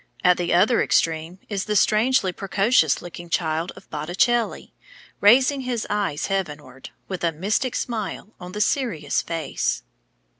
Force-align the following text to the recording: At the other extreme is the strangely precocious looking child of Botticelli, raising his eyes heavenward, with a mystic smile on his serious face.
At 0.23 0.37
the 0.37 0.51
other 0.51 0.81
extreme 0.81 1.37
is 1.47 1.65
the 1.65 1.75
strangely 1.75 2.31
precocious 2.31 3.03
looking 3.03 3.29
child 3.29 3.71
of 3.75 3.87
Botticelli, 3.91 4.73
raising 5.19 5.61
his 5.61 5.85
eyes 5.91 6.25
heavenward, 6.25 6.89
with 7.07 7.23
a 7.23 7.31
mystic 7.31 7.75
smile 7.75 8.33
on 8.39 8.51
his 8.51 8.65
serious 8.65 9.21
face. 9.21 9.83